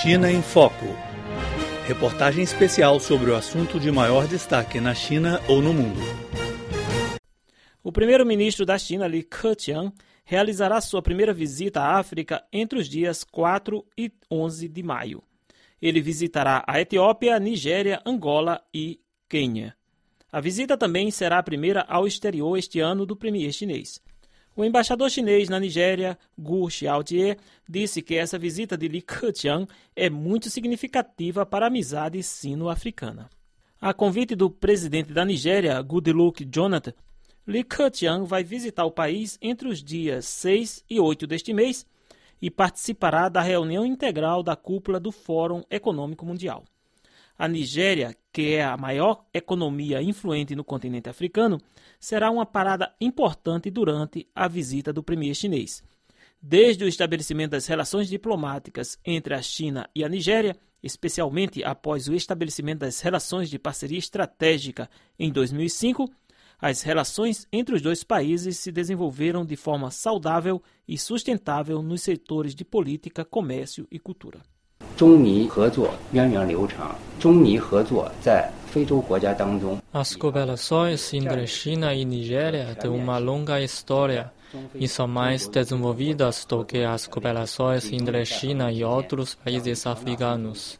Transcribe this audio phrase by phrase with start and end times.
[0.00, 0.86] China em Foco.
[1.86, 6.00] Reportagem especial sobre o assunto de maior destaque na China ou no mundo.
[7.84, 9.92] O primeiro-ministro da China, Li Keqiang,
[10.24, 15.22] realizará sua primeira visita à África entre os dias 4 e 11 de maio.
[15.80, 18.98] Ele visitará a Etiópia, Nigéria, Angola e
[19.28, 19.76] Quênia.
[20.32, 24.00] A visita também será a primeira ao exterior este ano do premier chinês.
[24.54, 29.66] O embaixador chinês na Nigéria, Gu Xiaojie, disse que essa visita de Li Keqiang
[29.96, 33.30] é muito significativa para a amizade sino-africana.
[33.80, 36.92] A convite do presidente da Nigéria, Goodluck Jonathan,
[37.46, 41.86] Li Keqiang vai visitar o país entre os dias 6 e 8 deste mês
[42.40, 46.62] e participará da reunião integral da cúpula do Fórum Econômico Mundial.
[47.42, 51.60] A Nigéria, que é a maior economia influente no continente africano,
[51.98, 55.82] será uma parada importante durante a visita do premier chinês.
[56.40, 62.14] Desde o estabelecimento das relações diplomáticas entre a China e a Nigéria, especialmente após o
[62.14, 66.08] estabelecimento das relações de parceria estratégica em 2005,
[66.60, 72.54] as relações entre os dois países se desenvolveram de forma saudável e sustentável nos setores
[72.54, 74.40] de política, comércio e cultura.
[74.97, 79.79] 中尼合作源远流长，中尼合作在非洲国家当中。
[79.93, 84.31] As cooperações entre China e Nigéria têm uma longa história
[84.73, 90.79] e são mais desenvolvidas do que as cooperações entre China e outros países africanos.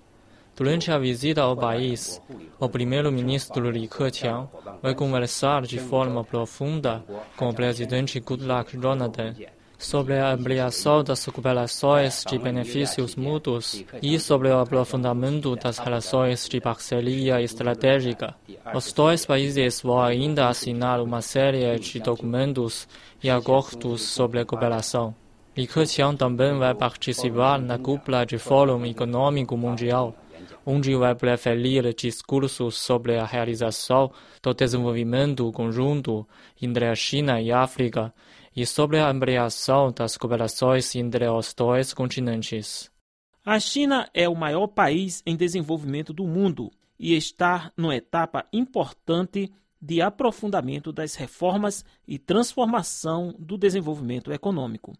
[0.55, 2.19] Durante a visita ao país,
[2.59, 4.47] o primeiro-ministro Li Keqiang
[4.81, 7.03] vai conversar de forma profunda
[7.35, 9.35] com o presidente Goodluck Jonathan
[9.82, 16.60] sobre a ampliação das cooperações de benefícios mútuos e sobre o aprofundamento das relações de
[16.60, 18.34] parceria estratégica.
[18.74, 22.86] Os dois países vão ainda assinar uma série de documentos
[23.22, 25.14] e acordos sobre cooperação.
[25.56, 30.14] Li Keqiang também vai participar na cúpula do Fórum Econômico Mundial,
[30.64, 36.26] onde vai preferir discursos sobre a realização do desenvolvimento conjunto
[36.60, 38.14] entre a China e a África
[38.54, 42.90] e sobre a ampliação das cooperações entre os dois continentes.
[43.44, 49.50] A China é o maior país em desenvolvimento do mundo e está numa etapa importante
[49.80, 54.92] de aprofundamento das reformas e transformação do desenvolvimento econômico.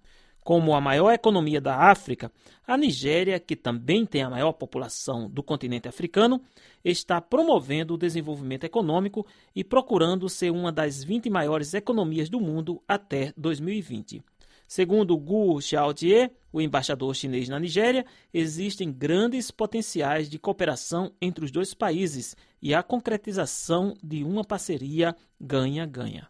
[0.45, 2.31] Como a maior economia da África,
[2.67, 6.41] a Nigéria, que também tem a maior população do continente africano,
[6.85, 12.83] está promovendo o desenvolvimento econômico e procurando ser uma das 20 maiores economias do mundo
[12.89, 14.21] até 2020.
[14.67, 21.51] Segundo Gu Xiaojie, o embaixador chinês na Nigéria, existem grandes potenciais de cooperação entre os
[21.51, 26.27] dois países e a concretização de uma parceria ganha-ganha.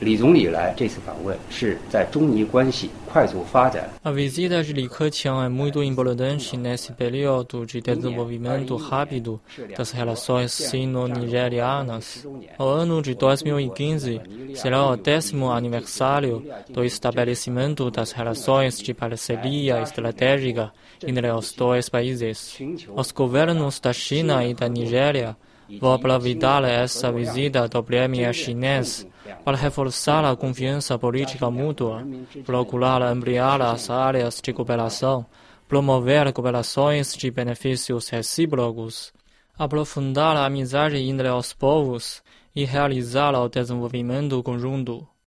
[0.00, 3.88] 李总理来这次访问是在中尼关系快速发展。
[4.04, 9.40] A visita de Li Keqiang é muito importante nesse período de desenvolvimento rápido
[9.76, 12.24] das relações sino-nigerianas.
[12.58, 14.20] O ano de 2015
[14.54, 20.72] será o décimo aniversário do estabelecimento das relações de parceria estratégica
[21.04, 22.56] entre os dois países.
[22.94, 25.36] Os governos da China e da Nigéria
[25.80, 29.06] vão aproveitar essa visita do premier chinês
[29.43, 32.05] para reforçar a confiança política mútua,
[32.45, 35.25] procurar ampliar as áreas de cooperação,
[35.67, 39.13] promover cooperações de benefícios recíprocos,
[39.57, 42.21] aprofundar a amizade entre os povos
[42.55, 45.07] e realizar o desenvolvimento conjunto.